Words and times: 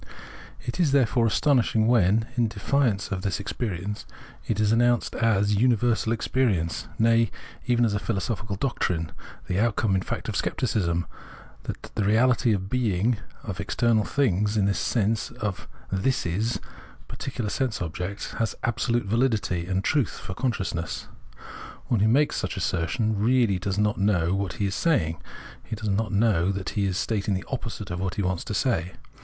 It 0.61 0.79
is 0.79 0.93
therefore 0.93 1.27
astonishing 1.27 1.85
when, 1.85 2.25
in 2.35 2.47
defiance 2.47 3.11
of 3.11 3.21
this 3.21 3.39
experience, 3.39 4.07
it 4.47 4.59
is 4.59 4.71
announced 4.71 5.13
as" 5.17 5.53
universal 5.57 6.11
experi 6.11 6.57
ence 6.59 6.87
"—nay, 6.97 7.29
even 7.67 7.85
as 7.85 7.93
a 7.93 7.99
philosophical 7.99 8.55
doctrine, 8.55 9.11
the 9.47 9.59
out 9.59 9.75
come, 9.75 9.93
in 9.93 10.01
fact, 10.01 10.27
of 10.27 10.35
scepticism— 10.35 11.05
that 11.65 11.91
the 11.93 12.03
reality 12.03 12.55
or 12.55 12.57
being 12.57 13.17
of 13.43 13.59
external 13.59 14.03
things 14.03 14.57
in 14.57 14.65
the 14.65 14.73
sense 14.73 15.29
of" 15.29 15.67
Thises," 15.93 16.57
particular 17.07 17.51
sense 17.51 17.79
objects, 17.79 18.31
has 18.39 18.55
absolute 18.63 19.05
validity 19.05 19.67
and 19.67 19.83
truth 19.83 20.17
for 20.17 20.33
con 20.33 20.51
sciousness. 20.51 21.05
One 21.89 21.99
who 21.99 22.07
makes 22.07 22.37
such 22.37 22.55
an 22.55 22.61
assertion 22.61 23.19
really 23.19 23.59
does 23.59 23.77
not 23.77 23.99
know 23.99 24.33
what 24.33 24.53
he 24.53 24.65
is 24.65 24.73
saying, 24.73 25.21
does 25.71 25.89
not 25.89 26.11
know 26.11 26.51
that 26.51 26.69
he 26.69 26.85
is 26.87 26.97
stating 26.97 27.35
the 27.35 27.45
opposite 27.49 27.91
of 27.91 27.99
what 27.99 28.15
he 28.15 28.23
wants 28.23 28.43
to 28.45 28.55
say. 28.55 28.93